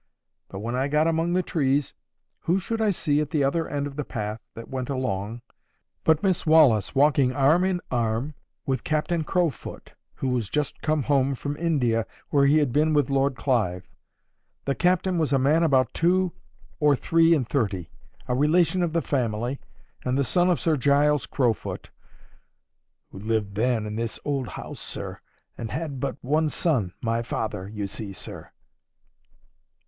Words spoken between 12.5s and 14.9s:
had been with Lord Clive. The